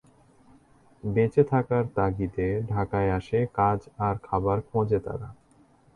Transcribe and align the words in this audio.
বেঁচে 1.03 1.43
থাকার 1.43 1.83
তাগিদে 1.95 2.49
ঢাকায় 2.67 3.09
আসে, 3.11 3.39
কাজ 3.53 3.79
আর 3.97 4.15
খাবার 4.23 4.57
খোঁজে 4.61 4.99
তারা। 4.99 5.29